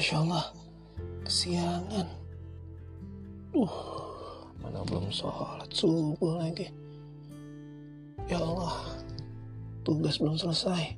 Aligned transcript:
Masya 0.00 0.16
Allah, 0.16 0.48
kesiangan. 1.28 2.08
Uh, 3.52 3.76
mana 4.64 4.80
belum 4.88 5.12
sholat 5.12 5.68
subuh 5.68 6.40
lagi. 6.40 6.72
Ya 8.24 8.40
Allah, 8.40 8.96
tugas 9.84 10.16
belum 10.16 10.40
selesai. 10.40 10.96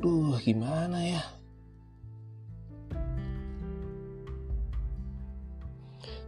Duh, 0.00 0.32
gimana 0.40 0.96
ya? 1.04 1.20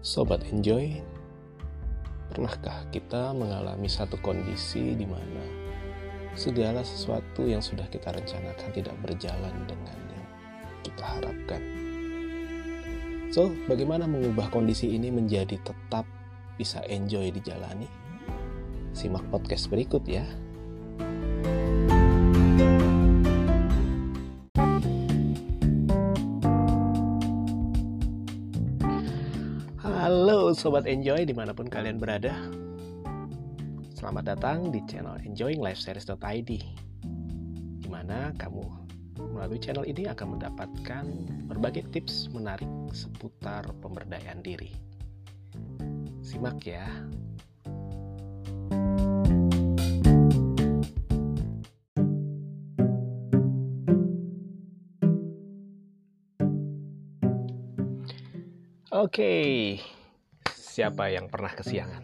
Sobat 0.04 0.44
enjoy, 0.52 1.00
pernahkah 2.36 2.84
kita 2.92 3.32
mengalami 3.32 3.88
satu 3.88 4.20
kondisi 4.20 4.92
di 4.92 5.08
mana 5.08 5.40
segala 6.36 6.84
sesuatu 6.84 7.48
yang 7.48 7.64
sudah 7.64 7.88
kita 7.88 8.12
rencanakan 8.12 8.68
tidak 8.76 8.92
berjalan 9.00 9.56
dengan 9.64 10.03
kita 10.84 11.00
harapkan? 11.00 11.64
So, 13.32 13.50
bagaimana 13.66 14.06
mengubah 14.06 14.52
kondisi 14.52 14.94
ini 14.94 15.08
menjadi 15.10 15.58
tetap 15.64 16.06
bisa 16.54 16.84
enjoy 16.86 17.34
dijalani? 17.34 17.88
Simak 18.94 19.26
podcast 19.32 19.66
berikut 19.72 20.06
ya. 20.06 20.22
Halo 29.82 30.52
Sobat 30.52 30.84
Enjoy 30.84 31.24
di 31.24 31.32
mana 31.32 31.56
pun 31.56 31.64
kalian 31.64 31.96
berada 31.96 32.36
Selamat 33.96 34.36
datang 34.36 34.68
di 34.68 34.84
channel 34.84 35.16
enjoyinglifeseries.id 35.16 36.50
Di 37.80 37.88
mana 37.88 38.36
kamu 38.36 38.83
melalui 39.44 39.60
channel 39.60 39.84
ini 39.84 40.08
akan 40.08 40.40
mendapatkan 40.40 41.04
berbagai 41.52 41.84
tips 41.92 42.32
menarik 42.32 42.64
seputar 42.96 43.60
pemberdayaan 43.84 44.40
diri. 44.40 44.72
Simak 46.24 46.64
ya. 46.64 46.88
Oke, 58.96 59.76
siapa 60.56 61.12
yang 61.12 61.28
pernah 61.28 61.52
kesiangan? 61.52 62.00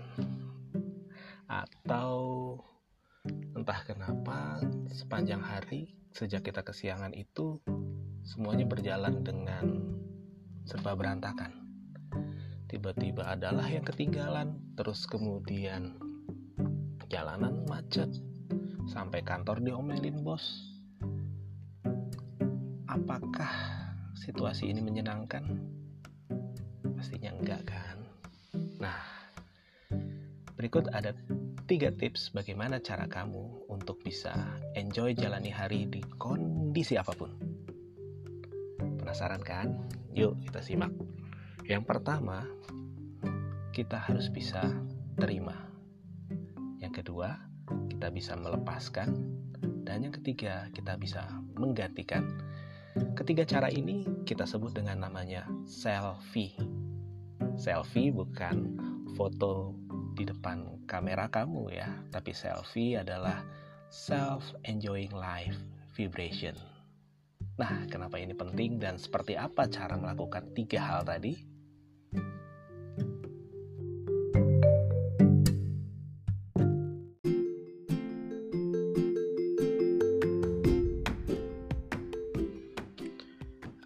Atau 1.49 2.13
entah 3.57 3.81
kenapa 3.89 4.20
sepanjang 5.11 5.43
hari 5.43 5.91
sejak 6.15 6.47
kita 6.47 6.63
kesiangan 6.63 7.11
itu 7.19 7.59
semuanya 8.23 8.63
berjalan 8.63 9.27
dengan 9.27 9.83
serba 10.63 10.95
berantakan. 10.95 11.51
Tiba-tiba 12.71 13.27
adalah 13.27 13.67
yang 13.67 13.83
ketinggalan, 13.83 14.55
terus 14.79 15.11
kemudian 15.11 15.99
jalanan 17.11 17.67
macet, 17.67 18.07
sampai 18.87 19.27
kantor 19.27 19.59
diomelin 19.59 20.23
bos. 20.23 20.47
Apakah 22.87 23.51
situasi 24.15 24.71
ini 24.71 24.79
menyenangkan? 24.79 25.43
Pastinya 26.95 27.35
enggak 27.35 27.67
kan? 27.67 27.99
Nah, 28.79 29.03
berikut 30.55 30.87
ada 30.95 31.11
tiga 31.67 31.91
tips 31.91 32.31
bagaimana 32.31 32.79
cara 32.79 33.11
kamu 33.11 33.60
bisa 34.11 34.35
enjoy 34.75 35.15
jalani 35.15 35.55
hari 35.55 35.87
di 35.87 36.03
kondisi 36.19 36.99
apa 36.99 37.15
pun. 37.15 37.31
Penasaran 38.99 39.39
kan? 39.39 39.87
Yuk 40.19 40.35
kita 40.51 40.59
simak. 40.59 40.91
Yang 41.63 41.87
pertama, 41.87 42.43
kita 43.71 44.03
harus 44.03 44.27
bisa 44.35 44.67
terima. 45.15 45.55
Yang 46.83 47.07
kedua, 47.07 47.39
kita 47.87 48.11
bisa 48.11 48.35
melepaskan. 48.35 49.15
Dan 49.87 50.11
yang 50.11 50.15
ketiga, 50.19 50.67
kita 50.75 50.99
bisa 50.99 51.31
menggantikan. 51.55 52.27
Ketiga 53.15 53.47
cara 53.47 53.71
ini 53.71 54.03
kita 54.27 54.43
sebut 54.43 54.75
dengan 54.75 55.07
namanya 55.07 55.47
selfie 55.63 56.59
selfie 57.61 58.09
bukan 58.09 58.73
foto 59.21 59.77
di 60.17 60.25
depan 60.25 60.81
kamera 60.89 61.29
kamu 61.29 61.77
ya, 61.77 61.93
tapi 62.09 62.33
selfie 62.33 62.97
adalah 62.97 63.45
self 63.91 64.55
enjoying 64.71 65.11
life 65.11 65.59
vibration. 65.99 66.55
Nah, 67.59 67.91
kenapa 67.91 68.23
ini 68.23 68.33
penting 68.33 68.79
dan 68.79 68.97
seperti 68.97 69.35
apa 69.35 69.67
cara 69.67 69.99
melakukan 69.99 70.55
tiga 70.55 70.79
hal 70.79 71.03
tadi? 71.03 71.35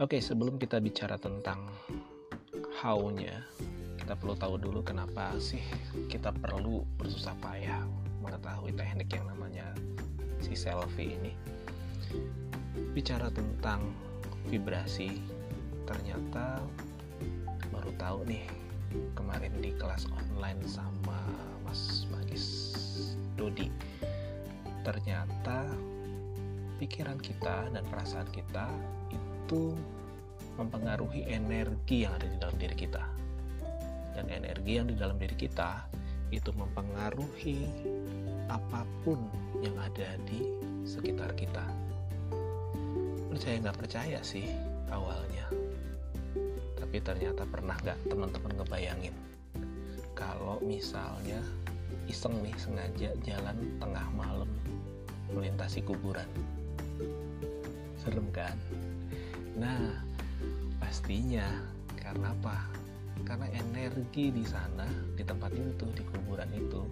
Oke, 0.04 0.20
sebelum 0.20 0.60
kita 0.60 0.84
bicara 0.84 1.16
tentang 1.16 1.64
how-nya, 2.76 3.40
kita 3.96 4.20
perlu 4.20 4.36
tahu 4.36 4.60
dulu 4.60 4.84
kenapa 4.84 5.32
sih 5.40 5.64
kita 6.12 6.28
perlu 6.28 6.84
bersusah 7.00 7.32
payah 7.40 7.88
mengetahui 8.20 8.76
teknik 8.76 9.08
yang 9.16 9.24
namanya 9.32 9.64
si 10.44 10.52
selfie 10.52 11.16
ini. 11.16 11.32
Bicara 12.92 13.32
tentang 13.32 13.80
vibrasi, 14.52 15.16
ternyata 15.88 16.60
baru 17.72 17.90
tahu 17.96 18.28
nih 18.28 18.44
kemarin 19.16 19.56
di 19.64 19.72
kelas 19.80 20.04
online 20.12 20.60
sama 20.68 21.16
Mas 21.64 22.04
Magis 22.12 22.76
Dodi. 23.40 23.72
Ternyata 24.84 25.64
pikiran 26.76 27.16
kita 27.16 27.72
dan 27.72 27.84
perasaan 27.88 28.28
kita 28.28 28.68
itu 29.08 29.72
mempengaruhi 30.60 31.24
energi 31.26 32.04
yang 32.04 32.12
ada 32.20 32.28
di 32.28 32.36
dalam 32.36 32.56
diri 32.60 32.76
kita. 32.76 33.04
Dan 34.14 34.30
energi 34.30 34.78
yang 34.78 34.86
di 34.86 34.94
dalam 34.94 35.16
diri 35.16 35.34
kita 35.34 35.88
itu 36.30 36.52
mempengaruhi 36.54 37.66
apa 38.48 38.84
pun 39.02 39.20
yang 39.60 39.76
ada 39.80 40.16
di 40.28 40.44
sekitar 40.84 41.32
kita. 41.36 41.64
Percaya 43.30 43.56
nggak 43.60 43.78
percaya 43.78 44.18
sih 44.22 44.46
awalnya. 44.90 45.46
Tapi 46.78 46.96
ternyata 47.02 47.42
pernah 47.48 47.74
nggak 47.80 47.98
teman-teman 48.06 48.52
ngebayangin 48.60 49.14
kalau 50.14 50.62
misalnya 50.62 51.42
iseng 52.06 52.38
nih 52.44 52.54
sengaja 52.60 53.10
jalan 53.26 53.58
tengah 53.82 54.06
malam 54.14 54.50
melintasi 55.34 55.82
kuburan. 55.82 56.28
Serem 57.98 58.28
kan? 58.30 58.54
Nah, 59.58 60.04
Pastinya, 60.94 61.48
karena 61.98 62.30
apa? 62.30 62.70
Karena 63.26 63.50
energi 63.50 64.30
di 64.30 64.46
sana, 64.46 64.86
di 65.16 65.26
tempat 65.26 65.50
itu, 65.50 65.88
di 65.90 66.06
kuburan 66.06 66.46
itu, 66.54 66.86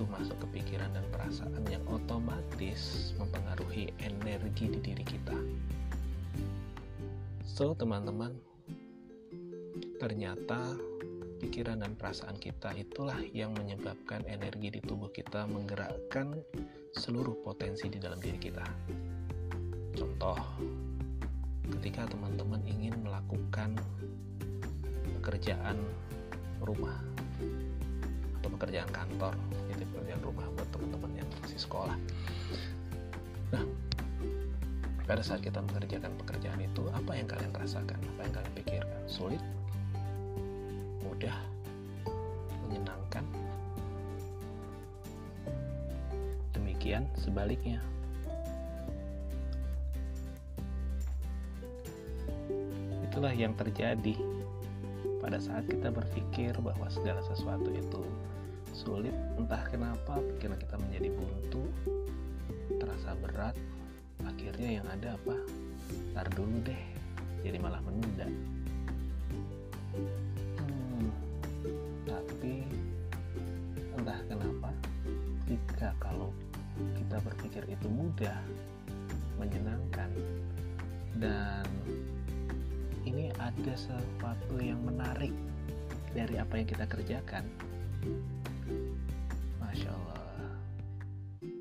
begitu 0.00 0.16
masuk 0.16 0.36
ke 0.40 0.46
pikiran 0.56 0.88
dan 0.96 1.04
perasaan 1.12 1.60
yang 1.68 1.84
otomatis 1.84 3.12
mempengaruhi 3.20 3.92
energi 4.00 4.72
di 4.72 4.80
diri 4.80 5.04
kita. 5.04 5.36
So, 7.44 7.76
teman-teman, 7.76 8.32
ternyata 10.00 10.72
pikiran 11.44 11.84
dan 11.84 12.00
perasaan 12.00 12.40
kita 12.40 12.72
itulah 12.80 13.20
yang 13.36 13.52
menyebabkan 13.52 14.24
energi 14.24 14.72
di 14.72 14.80
tubuh 14.80 15.12
kita 15.12 15.44
menggerakkan 15.44 16.32
seluruh 16.96 17.36
potensi 17.44 17.92
di 17.92 18.00
dalam 18.00 18.24
diri 18.24 18.40
kita. 18.40 18.64
Contoh, 20.00 20.40
ketika 21.76 22.08
teman-teman 22.08 22.64
ingin 22.64 23.04
melakukan 23.04 23.76
pekerjaan 25.20 25.76
rumah 26.64 26.96
atau 28.40 28.48
pekerjaan 28.56 28.88
kantor 28.88 29.36
itu 29.80 29.88
pekerjaan 29.96 30.20
rumah 30.20 30.46
buat 30.54 30.68
teman-teman 30.68 31.24
yang 31.24 31.28
masih 31.40 31.60
sekolah. 31.60 31.96
Nah 33.50 33.64
pada 35.10 35.26
saat 35.26 35.42
kita 35.42 35.58
mengerjakan 35.58 36.14
pekerjaan 36.22 36.62
itu 36.62 36.86
apa 36.94 37.18
yang 37.18 37.26
kalian 37.26 37.50
rasakan? 37.50 37.98
Apa 38.14 38.20
yang 38.30 38.34
kalian 38.36 38.54
pikirkan? 38.54 39.02
Sulit? 39.10 39.42
Mudah? 41.02 41.34
Menyenangkan? 42.62 43.26
Demikian 46.54 47.10
sebaliknya. 47.18 47.82
Itulah 53.10 53.34
yang 53.34 53.58
terjadi 53.58 54.14
pada 55.18 55.42
saat 55.42 55.66
kita 55.66 55.90
berpikir 55.90 56.54
bahwa 56.62 56.86
segala 56.86 57.18
sesuatu 57.26 57.66
itu 57.74 58.06
sulit 58.80 59.12
entah 59.36 59.60
kenapa 59.68 60.24
pikiran 60.24 60.56
kita 60.56 60.76
menjadi 60.80 61.08
buntu 61.12 61.68
terasa 62.80 63.12
berat. 63.20 63.52
Akhirnya 64.24 64.80
yang 64.80 64.86
ada 64.88 65.20
apa? 65.20 65.36
Ntar 66.16 66.32
dulu 66.32 66.64
deh 66.64 66.82
jadi 67.44 67.60
malah 67.60 67.84
menunda. 67.84 68.24
Hmm, 70.56 71.12
tapi 72.08 72.64
entah 74.00 74.20
kenapa 74.24 74.72
jika 75.44 75.92
kalau 76.00 76.32
kita 76.96 77.20
berpikir 77.20 77.62
itu 77.68 77.84
mudah 77.92 78.40
menyenangkan 79.36 80.08
dan 81.20 81.68
ini 83.04 83.28
ada 83.36 83.74
sesuatu 83.76 84.56
yang 84.56 84.80
menarik 84.88 85.32
dari 86.16 86.40
apa 86.40 86.56
yang 86.56 86.68
kita 86.68 86.84
kerjakan 86.88 87.44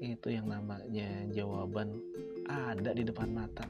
itu 0.10 0.34
yang 0.34 0.50
namanya 0.50 1.06
jawaban 1.30 2.02
ada 2.50 2.98
di 2.98 3.06
depan 3.06 3.30
mata. 3.30 3.66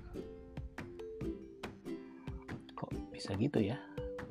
Kok 2.79 3.11
bisa 3.11 3.35
gitu 3.35 3.59
ya? 3.59 3.75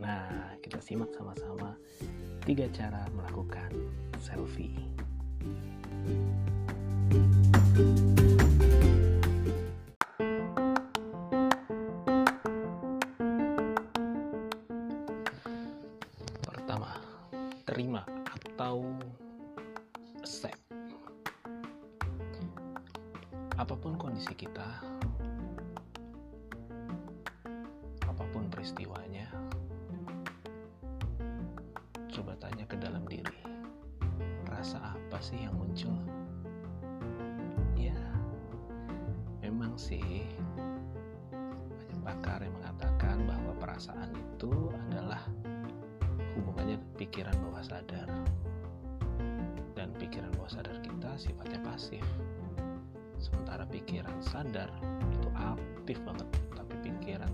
Nah 0.00 0.56
kita 0.64 0.80
simak 0.80 1.12
sama-sama 1.12 1.76
tiga 2.48 2.64
cara 2.72 3.04
melakukan 3.12 3.68
selfie. 4.16 4.72
Pertama 16.40 16.96
terima 17.68 18.02
atau 18.32 18.96
accept 20.24 20.67
apa 23.58 23.74
pun 23.74 23.98
kondisi 23.98 24.38
kita, 24.38 24.78
apa 28.06 28.24
pun 28.30 28.46
peristiwanya, 28.46 29.26
coba 32.06 32.38
tanya 32.38 32.62
ke 32.70 32.78
dalam 32.78 33.02
diri, 33.10 33.42
rasa 34.46 34.94
apa 34.94 35.18
sih 35.18 35.42
yang 35.42 35.58
muncul? 35.58 35.90
Ya, 37.74 37.98
memang 39.42 39.74
sih 39.74 40.22
banyak 41.34 41.98
pakar 42.06 42.46
yang 42.46 42.54
mengatakan 42.62 43.26
bahwa 43.26 43.52
perasaan 43.58 44.14
itu 44.14 44.70
adalah 44.86 45.26
hubungannya 46.38 46.78
pikiran 46.94 47.34
bawah 47.42 47.66
sadar 47.66 48.06
dan 49.74 49.90
pikiran 49.98 50.30
bawah 50.38 50.62
sadar 50.62 50.78
kita 50.78 51.10
sifatnya 51.18 51.58
pasif 51.66 52.06
sementara 53.18 53.66
pikiran 53.66 54.18
sadar 54.22 54.70
itu 55.10 55.28
aktif 55.34 55.98
banget. 56.06 56.28
Tapi 56.54 56.74
pikiran 56.82 57.32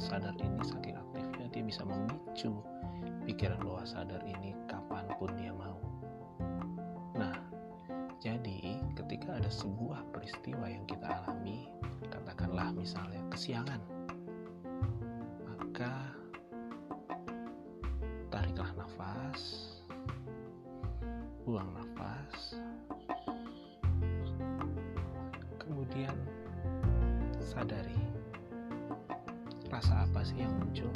sadar 0.00 0.32
ini 0.40 0.60
saking 0.64 0.96
aktifnya 0.96 1.46
dia 1.52 1.64
bisa 1.64 1.82
memicu 1.84 2.52
pikiran 3.28 3.60
bawah 3.60 3.84
sadar 3.84 4.20
ini 4.24 4.56
kapan 4.68 5.04
pun 5.20 5.30
dia 5.36 5.52
mau. 5.52 5.76
Nah 7.16 7.36
jadi 8.20 8.80
ketika 8.96 9.40
ada 9.40 9.48
sebuah 9.48 10.04
peristiwa 10.12 10.68
yang 10.68 10.84
kita 10.84 11.08
alami 11.08 11.68
katakanlah 12.12 12.72
misalnya 12.72 13.20
kesiangan 13.32 13.80
sadari 27.50 27.98
rasa 29.74 30.06
apa 30.06 30.22
sih 30.22 30.38
yang 30.38 30.54
muncul? 30.54 30.90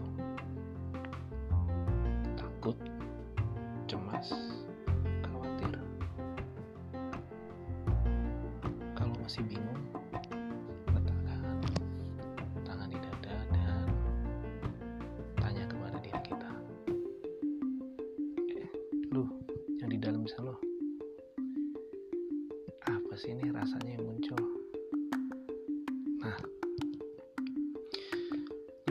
Takut? 2.39 2.79
Cemas 3.91 4.31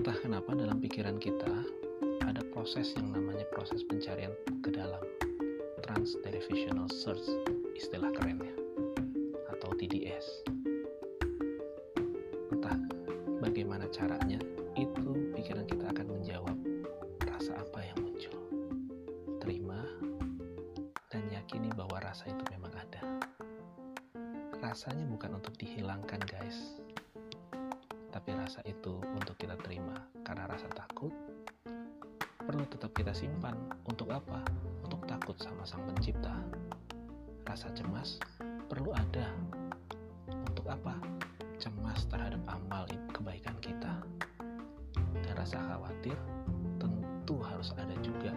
entah 0.03 0.19
kenapa 0.19 0.51
dalam 0.51 0.83
pikiran 0.83 1.15
kita 1.15 1.63
ada 2.27 2.43
proses 2.51 2.91
yang 2.99 3.15
namanya 3.15 3.47
proses 3.55 3.87
pencarian 3.87 4.35
ke 4.59 4.67
dalam 4.67 4.99
Transdivisional 5.79 6.91
Search, 6.91 7.23
istilah 7.71 8.11
kerennya, 8.11 8.51
atau 9.47 9.71
TDS. 9.79 10.43
Entah 12.51 12.75
bagaimana 13.39 13.87
caranya, 13.95 14.43
tetap 32.73 32.89
kita 32.97 33.13
simpan 33.13 33.53
untuk 33.85 34.09
apa? 34.09 34.41
Untuk 34.81 35.05
takut 35.05 35.37
sama 35.37 35.61
sang 35.61 35.85
pencipta. 35.85 36.33
Rasa 37.45 37.69
cemas 37.77 38.17
perlu 38.65 38.89
ada 38.97 39.29
untuk 40.33 40.65
apa? 40.65 40.97
Cemas 41.61 42.09
terhadap 42.09 42.41
amal 42.49 42.89
kebaikan 43.13 43.53
kita. 43.61 44.01
Dan 45.21 45.33
rasa 45.37 45.61
khawatir 45.61 46.17
tentu 46.81 47.37
harus 47.45 47.69
ada 47.77 47.93
juga. 48.01 48.33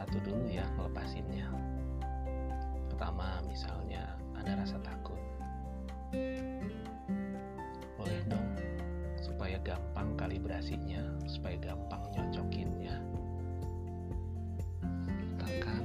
Satu-satu 0.00 0.32
dulu 0.32 0.48
ya 0.48 0.64
melepasinnya. 0.80 1.44
Pertama, 2.88 3.44
misalnya 3.44 4.16
ada 4.32 4.56
rasa 4.56 4.80
takut. 4.80 5.20
Boleh 8.00 8.24
dong, 8.24 8.48
supaya 9.20 9.60
gampang 9.60 10.16
kalibrasinya, 10.16 11.04
supaya 11.28 11.60
gampang 11.60 12.00
nyocokinnya. 12.16 12.96
Letakkan 15.36 15.84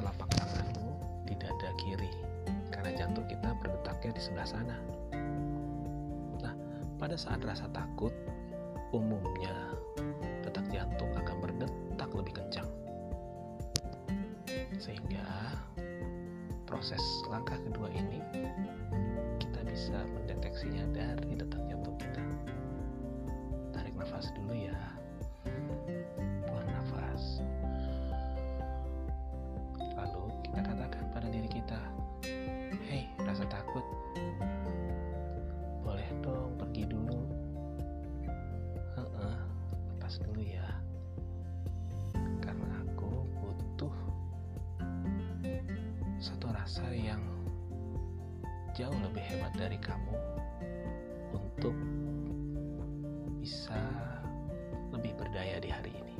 telapak 0.00 0.32
tanganmu 0.32 0.96
di 1.28 1.36
dada 1.36 1.76
kiri, 1.76 2.08
karena 2.72 2.96
jantung 2.96 3.28
kita 3.28 3.52
berdetaknya 3.60 4.16
di 4.16 4.22
sebelah 4.32 4.48
sana. 4.48 4.80
Nah, 6.40 6.56
pada 6.96 7.20
saat 7.20 7.44
rasa 7.44 7.68
takut, 7.76 8.16
umumnya 8.96 9.76
proses 16.72 17.04
langkah 17.28 17.60
kedua 17.68 17.92
ini 17.92 18.24
kita 19.36 19.60
bisa 19.68 20.08
mendeteksinya 20.16 20.88
dari 20.96 21.36
detak 21.36 21.60
jantung 21.68 22.00
kita. 22.00 22.24
Tarik 23.76 23.92
nafas 23.92 24.32
dulu 24.32 24.56
ya. 24.56 24.80
Jauh 48.72 48.96
lebih 49.04 49.20
hebat 49.20 49.52
dari 49.52 49.76
kamu 49.76 50.16
untuk 51.36 51.76
bisa 53.36 53.76
lebih 54.96 55.12
berdaya 55.20 55.60
di 55.60 55.68
hari 55.68 55.92
ini. 55.92 56.16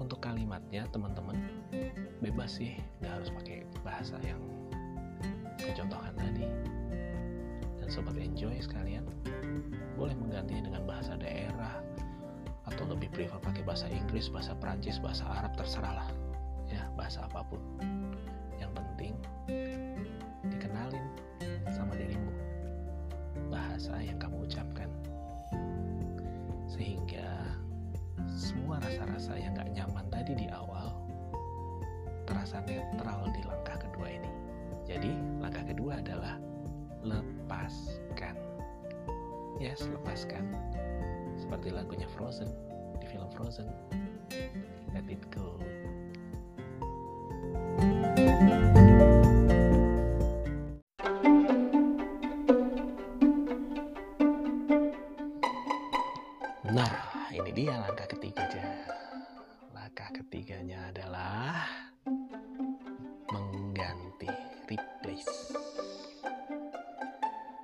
Untuk 0.00 0.24
kalimatnya, 0.24 0.88
teman-teman, 0.88 1.36
bebas 2.24 2.56
sih, 2.56 2.80
nggak 3.04 3.12
harus 3.12 3.28
pakai 3.28 3.58
bahasa 3.84 4.16
yang 4.24 4.40
kecontohan 5.60 6.16
tadi. 6.16 6.48
Dan 7.76 7.88
sobat 7.92 8.16
enjoy 8.16 8.56
sekalian, 8.56 9.04
boleh 10.00 10.16
menggantinya 10.16 10.72
dengan 10.72 10.82
bahasa 10.88 11.12
daerah 11.20 11.76
atau 12.64 12.88
lebih 12.88 13.12
prefer 13.12 13.36
pakai 13.44 13.68
bahasa 13.68 13.84
Inggris, 13.92 14.32
bahasa 14.32 14.56
Prancis, 14.56 14.96
bahasa 14.96 15.28
Arab 15.28 15.52
terserah 15.60 16.00
lah. 16.00 16.08
Ya, 16.72 16.88
bahasa 16.96 17.28
apa 17.28 17.44
pun. 17.44 17.60
Bahasa 23.72 23.96
yang 24.04 24.20
kamu 24.20 24.44
ucapkan. 24.44 24.84
Sehingga 26.68 27.56
semua 28.28 28.76
rasa-rasa 28.84 29.32
yang 29.40 29.56
gak 29.56 29.72
nyaman 29.72 30.04
tadi 30.12 30.36
di 30.36 30.44
awal 30.52 30.92
terasa 32.28 32.60
netral 32.68 33.32
di 33.32 33.40
langkah 33.48 33.80
kedua 33.80 34.12
ini. 34.12 34.28
Jadi 34.84 35.08
langkah 35.40 35.64
kedua 35.64 36.04
adalah 36.04 36.36
lepaskan. 37.00 38.36
Yes 39.56 39.88
lepaskan. 39.88 40.52
Seperti 41.40 41.72
lagunya 41.72 42.04
Frozen 42.12 42.52
di 43.00 43.08
film 43.08 43.32
Frozen. 43.32 43.72
Let 44.92 45.08
it 45.08 45.24
go 45.32 45.56
Nah, 56.72 57.28
ini 57.28 57.52
dia 57.52 57.76
langkah 57.76 58.08
ketiganya. 58.08 58.64
Langkah 59.76 60.08
ketiganya 60.08 60.88
adalah 60.88 61.68
mengganti, 63.28 64.32
replace. 64.72 65.52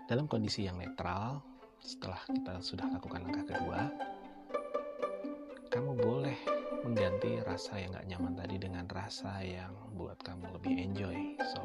Dalam 0.04 0.28
kondisi 0.28 0.68
yang 0.68 0.76
netral, 0.76 1.40
setelah 1.80 2.20
kita 2.28 2.60
sudah 2.60 2.84
lakukan 2.92 3.24
langkah 3.24 3.48
kedua, 3.48 3.88
kamu 5.72 5.96
boleh 5.96 6.36
mengganti 6.84 7.40
rasa 7.48 7.80
yang 7.80 7.96
gak 7.96 8.12
nyaman 8.12 8.36
tadi 8.36 8.60
dengan 8.60 8.84
rasa 8.92 9.40
yang 9.40 9.72
buat 9.96 10.20
kamu 10.20 10.52
lebih 10.60 10.84
enjoy. 10.84 11.16
So, 11.48 11.64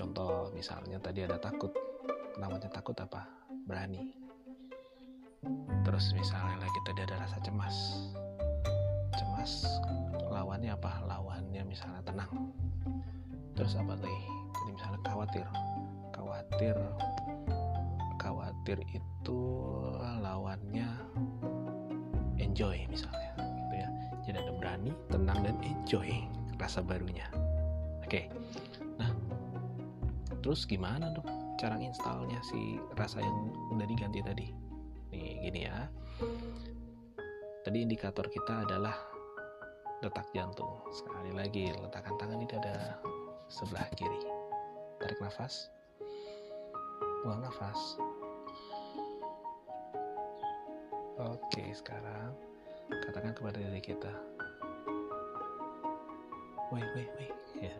contoh 0.00 0.48
misalnya 0.56 0.96
tadi 0.96 1.28
ada 1.28 1.36
takut. 1.36 1.76
Namanya 2.40 2.72
takut 2.72 2.96
apa? 2.96 3.28
Berani 3.68 4.19
terus 5.90 6.14
misalnya 6.14 6.62
lagi 6.62 6.78
tadi 6.86 7.02
ada 7.02 7.18
rasa 7.18 7.42
cemas. 7.42 8.06
Cemas 9.18 9.66
lawannya 10.30 10.70
apa? 10.70 11.02
Lawannya 11.02 11.66
misalnya 11.66 11.98
tenang. 12.06 12.30
Terus 13.58 13.74
apa 13.74 13.98
lagi? 13.98 14.22
Jadi 14.54 14.70
misalnya 14.70 15.00
khawatir. 15.02 15.46
Khawatir 16.14 16.78
khawatir 18.22 18.78
itu 18.94 19.40
lawannya 20.22 20.86
enjoy 22.38 22.86
misalnya 22.86 23.34
gitu 23.34 23.74
ya. 23.74 23.88
Jadi 24.22 24.36
ada 24.46 24.52
berani 24.62 24.94
tenang 25.10 25.42
dan 25.42 25.58
enjoy 25.66 26.06
rasa 26.54 26.86
barunya. 26.86 27.26
Oke. 28.06 28.30
Nah 28.94 29.10
terus 30.38 30.70
gimana 30.70 31.10
dong 31.18 31.26
cara 31.58 31.82
installnya 31.82 32.38
si 32.46 32.78
rasa 32.94 33.18
yang 33.18 33.50
udah 33.74 33.90
diganti 33.90 34.22
tadi 34.22 34.59
gini 35.40 35.64
ya. 35.64 35.88
Tadi 37.64 37.78
indikator 37.80 38.28
kita 38.28 38.68
adalah 38.68 38.92
detak 40.04 40.28
jantung. 40.36 40.84
Sekali 40.92 41.32
lagi 41.32 41.72
letakkan 41.72 42.16
tangan 42.20 42.38
di 42.40 42.46
dada 42.48 43.00
sebelah 43.48 43.88
kiri. 43.96 44.20
Tarik 45.00 45.16
nafas. 45.24 45.72
Buang 47.24 47.40
nafas. 47.40 47.96
Oke 51.20 51.72
sekarang 51.72 52.32
katakan 53.08 53.32
kepada 53.36 53.60
diri 53.60 53.80
kita. 53.80 54.12
Woi 56.72 56.84
woi 56.96 57.04
woi 57.16 57.28
ya. 57.60 57.74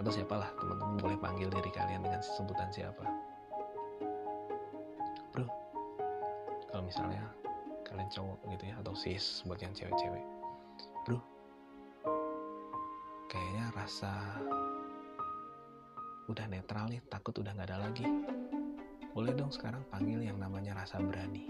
Atau 0.00 0.12
siapalah 0.14 0.52
teman-teman 0.56 0.96
boleh 1.00 1.18
panggil 1.20 1.48
diri 1.48 1.68
kalian 1.72 2.04
dengan 2.04 2.22
sebutan 2.22 2.70
siapa 2.72 3.27
misalnya 6.88 7.20
kalian 7.84 8.08
cowok 8.08 8.40
gitu 8.56 8.64
ya 8.72 8.74
atau 8.80 8.96
sis 8.96 9.44
buat 9.44 9.60
yang 9.60 9.76
cewek-cewek. 9.76 10.24
Bro 11.04 11.20
kayaknya 13.28 13.68
rasa 13.76 14.40
udah 16.32 16.48
netral 16.48 16.88
nih 16.88 17.04
takut 17.12 17.36
udah 17.36 17.52
nggak 17.52 17.68
ada 17.68 17.84
lagi. 17.84 18.08
Boleh 19.12 19.36
dong 19.36 19.52
sekarang 19.52 19.84
panggil 19.92 20.24
yang 20.24 20.40
namanya 20.40 20.80
rasa 20.80 20.96
berani. 21.00 21.44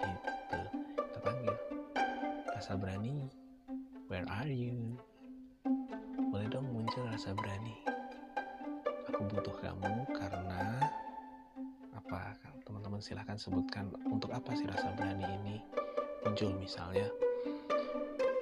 Gitu 0.00 0.60
kita 0.96 1.18
panggil. 1.20 1.56
Rasa 2.56 2.72
berani 2.80 3.28
where 4.08 4.24
are 4.32 4.48
you? 4.48 4.96
Boleh 6.32 6.48
dong 6.48 6.72
muncul 6.72 7.04
rasa 7.04 7.36
berani. 7.36 7.76
Aku 9.12 9.28
butuh 9.28 9.56
kamu 9.60 10.08
karena 10.16 10.80
apa 11.92 12.32
teman-teman 12.98 13.14
silahkan 13.14 13.38
sebutkan 13.38 13.86
untuk 14.10 14.34
apa 14.34 14.58
sih 14.58 14.66
rasa 14.66 14.90
berani 14.98 15.22
ini 15.22 15.62
muncul 16.26 16.50
misalnya. 16.58 17.06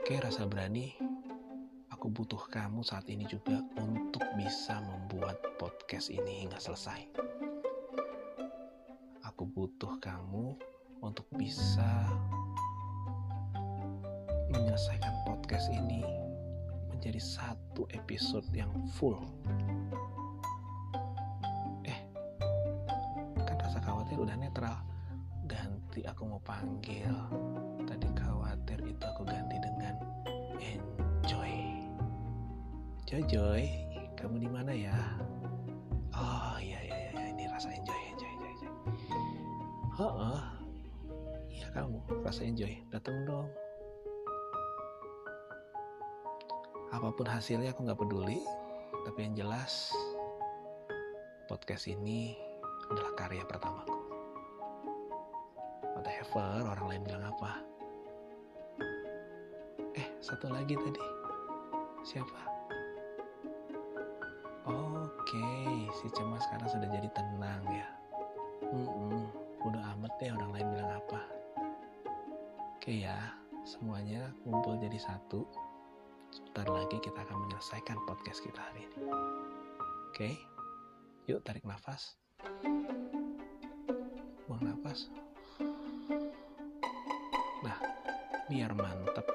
Oke 0.00 0.16
rasa 0.16 0.48
berani 0.48 0.96
aku 1.92 2.08
butuh 2.08 2.40
kamu 2.48 2.80
saat 2.80 3.04
ini 3.12 3.28
juga 3.28 3.60
untuk 3.76 4.24
bisa 4.40 4.80
membuat 4.80 5.36
podcast 5.60 6.08
ini 6.08 6.48
hingga 6.48 6.56
selesai. 6.56 7.04
Aku 9.28 9.44
butuh 9.44 10.00
kamu 10.00 10.56
untuk 11.04 11.28
bisa 11.36 12.08
menyelesaikan 14.56 15.20
podcast 15.28 15.68
ini 15.68 16.00
menjadi 16.88 17.20
satu 17.20 17.84
episode 17.92 18.48
yang 18.56 18.72
full 18.96 19.20
udah 24.20 24.36
netral. 24.36 24.76
Ganti 25.46 26.02
aku 26.08 26.22
mau 26.26 26.40
panggil. 26.42 27.12
Tadi 27.86 28.08
khawatir 28.16 28.78
itu 28.82 29.04
aku 29.04 29.22
ganti 29.28 29.56
dengan 29.60 29.94
enjoy. 30.60 31.54
Jojoy 33.06 33.64
kamu 34.18 34.36
di 34.42 34.48
mana 34.50 34.72
ya? 34.74 34.98
Oh 36.16 36.56
iya 36.58 36.80
iya 36.82 36.98
iya 37.12 37.22
ini 37.30 37.44
rasa 37.46 37.70
enjoy 37.70 38.00
enjoy 38.16 38.30
enjoy, 38.32 38.50
enjoy. 38.56 38.72
oh, 40.02 40.42
iya 41.52 41.68
kamu 41.70 42.00
rasa 42.24 42.42
enjoy. 42.42 42.72
Datang 42.90 43.22
dong. 43.28 43.48
Apa 46.90 47.12
pun 47.12 47.28
hasilnya 47.28 47.76
aku 47.76 47.84
nggak 47.84 48.00
peduli 48.00 48.40
tapi 49.06 49.22
yang 49.22 49.38
jelas 49.38 49.94
podcast 51.46 51.86
ini 51.86 52.34
adalah 52.90 53.14
karya 53.14 53.46
pertamaku 53.46 53.95
whatever 56.36 56.76
orang 56.76 56.86
lain 56.92 57.02
bilang 57.08 57.24
apa? 57.32 57.50
Eh 59.96 60.06
satu 60.20 60.52
lagi 60.52 60.76
tadi. 60.76 61.00
Siapa? 62.04 62.40
Oke 64.68 65.48
si 65.96 66.06
cemas 66.12 66.44
sekarang 66.44 66.68
sudah 66.68 66.88
jadi 66.92 67.08
tenang 67.16 67.64
ya. 67.72 67.88
Mm-mm, 68.68 69.32
udah 69.64 69.82
amat 69.96 70.12
deh 70.20 70.28
orang 70.28 70.52
lain 70.52 70.68
bilang 70.76 70.92
apa. 71.00 71.20
Oke 72.76 72.92
ya 73.00 73.16
semuanya 73.64 74.28
kumpul 74.44 74.76
jadi 74.76 75.00
satu. 75.00 75.48
Sebentar 76.28 76.68
lagi 76.68 77.00
kita 77.00 77.16
akan 77.16 77.48
menyelesaikan 77.48 77.96
podcast 78.04 78.44
kita 78.44 78.60
hari 78.60 78.84
ini. 78.84 79.08
Oke 80.12 80.30
yuk 81.32 81.40
tarik 81.48 81.64
nafas. 81.64 82.20
Buang 84.46 84.62
nafas 84.62 85.08
Nah, 87.66 87.78
biar 88.46 88.70
mantep, 88.78 89.26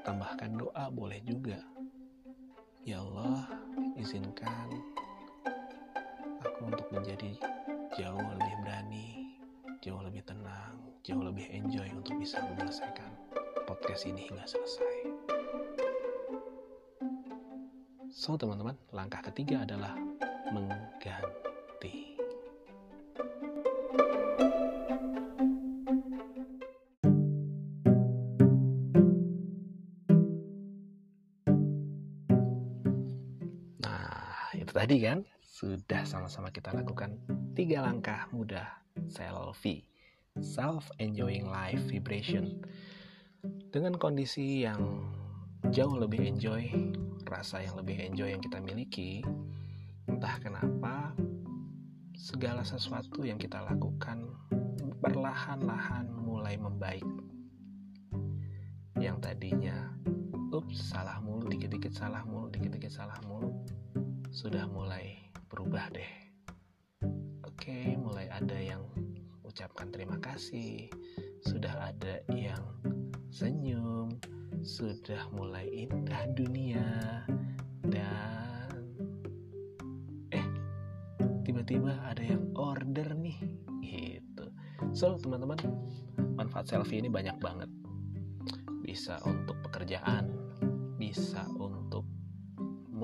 tambahkan 0.00 0.56
doa 0.56 0.88
boleh 0.88 1.20
juga. 1.28 1.60
Ya 2.88 3.04
Allah, 3.04 3.44
izinkan 4.00 4.72
aku 6.40 6.72
untuk 6.72 6.88
menjadi 6.88 7.36
jauh 8.00 8.24
lebih 8.40 8.54
berani, 8.64 9.36
jauh 9.84 10.00
lebih 10.00 10.24
tenang, 10.24 10.80
jauh 11.04 11.20
lebih 11.20 11.44
enjoy 11.52 11.84
untuk 11.92 12.16
bisa 12.16 12.40
menyelesaikan 12.48 13.12
podcast 13.68 14.08
ini 14.08 14.24
hingga 14.24 14.48
selesai. 14.48 14.96
So, 18.08 18.40
teman-teman, 18.40 18.80
langkah 18.88 19.20
ketiga 19.20 19.68
adalah 19.68 19.92
mengganti. 20.48 22.13
Tadi 34.84 35.00
kan 35.00 35.24
sudah 35.40 36.04
sama-sama 36.04 36.52
kita 36.52 36.68
lakukan 36.76 37.16
tiga 37.56 37.80
langkah 37.80 38.28
mudah 38.36 38.84
selfie, 39.08 39.80
self 40.44 40.92
enjoying 41.00 41.48
life 41.48 41.80
vibration. 41.88 42.60
Dengan 43.72 43.96
kondisi 43.96 44.60
yang 44.60 45.08
jauh 45.72 45.96
lebih 45.96 46.28
enjoy, 46.28 46.68
rasa 47.24 47.64
yang 47.64 47.80
lebih 47.80 47.96
enjoy 47.96 48.28
yang 48.28 48.44
kita 48.44 48.60
miliki, 48.60 49.24
entah 50.04 50.36
kenapa 50.44 51.16
segala 52.12 52.60
sesuatu 52.60 53.24
yang 53.24 53.40
kita 53.40 53.64
lakukan 53.64 54.36
perlahan-lahan 55.00 56.12
mulai 56.12 56.60
membaik. 56.60 57.08
Yang 59.00 59.32
tadinya, 59.32 59.96
ups, 60.52 60.92
salah 60.92 61.24
mulu, 61.24 61.48
dikit-dikit 61.48 61.96
salah 61.96 62.20
mulu, 62.28 62.52
dikit-dikit 62.52 62.92
salah 62.92 63.16
mulu, 63.24 63.64
sudah 64.34 64.66
mulai 64.66 65.30
berubah 65.46 65.94
deh. 65.94 66.10
Oke, 67.46 67.94
mulai 67.94 68.26
ada 68.34 68.58
yang 68.58 68.82
ucapkan 69.46 69.94
terima 69.94 70.18
kasih, 70.18 70.90
sudah 71.46 71.94
ada 71.94 72.18
yang 72.34 72.58
senyum, 73.30 74.10
sudah 74.66 75.30
mulai 75.30 75.70
indah 75.70 76.26
dunia, 76.34 76.82
dan 77.86 78.82
eh, 80.34 80.46
tiba-tiba 81.46 81.94
ada 82.02 82.26
yang 82.26 82.50
order 82.58 83.14
nih, 83.14 83.38
gitu. 83.86 84.50
So, 84.90 85.14
teman-teman, 85.14 85.62
manfaat 86.34 86.74
selfie 86.74 86.98
ini 86.98 87.06
banyak 87.06 87.38
banget. 87.38 87.70
Bisa 88.82 89.14
untuk 89.22 89.54
pekerjaan, 89.70 90.26
bisa 90.98 91.46
untuk 91.54 91.63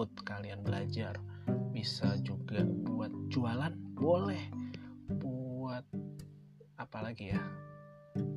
mood 0.00 0.16
kalian 0.25 0.64
belajar, 0.64 1.21
bisa 1.76 2.16
juga 2.25 2.64
buat 2.64 3.12
jualan, 3.28 3.76
boleh. 4.00 4.49
Buat 5.21 5.85
apa 6.80 7.04
lagi 7.04 7.37
ya? 7.37 7.42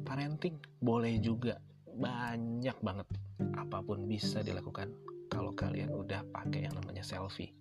Parenting, 0.04 0.60
boleh 0.84 1.24
juga. 1.24 1.64
Banyak 1.88 2.84
banget. 2.84 3.08
Apa 3.56 3.80
pun 3.80 4.12
bisa 4.12 4.44
dilakukan 4.44 4.92
kalau 5.32 5.56
kalian 5.56 5.96
udah 5.96 6.28
pakai 6.36 6.68
yang 6.68 6.76
namanya 6.76 7.00
selfie. 7.00 7.56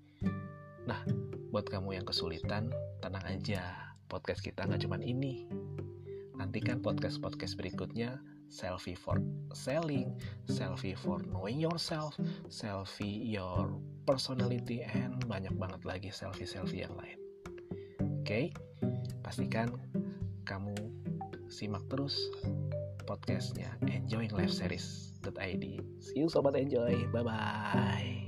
Nah, 0.83 1.07
buat 1.55 1.71
kamu 1.71 2.03
yang 2.03 2.07
kesulitan, 2.11 2.75
tenang 2.99 3.23
aja. 3.23 3.95
Podcast 4.11 4.43
kita 4.43 4.67
nggak 4.67 4.83
cuma 4.83 4.99
ini. 4.99 5.47
Nantikan 6.35 6.83
podcast-podcast 6.83 7.55
berikutnya 7.55 8.19
selfie 8.51 8.99
for 8.99 9.23
selling, 9.55 10.11
selfie 10.51 10.99
for 10.99 11.23
knowing 11.31 11.63
yourself, 11.63 12.19
selfie 12.51 13.31
your 13.31 13.79
personality, 14.05 14.83
and 14.83 15.19
banyak 15.27 15.53
banget 15.59 15.83
lagi 15.87 16.09
selfie-selfie 16.11 16.85
yang 16.87 16.95
lain. 16.99 17.19
Oke, 18.23 18.27
okay? 18.27 18.45
pastikan 19.23 19.75
kamu 20.47 20.75
simak 21.51 21.85
terus 21.91 22.17
podcastnya 23.05 23.75
Enjoying 23.87 24.33
Life 24.33 24.55
Series.id. 24.55 25.65
See 26.01 26.19
you 26.19 26.31
sobat 26.31 26.55
enjoy, 26.57 27.07
bye 27.11 27.27
bye. 27.27 28.22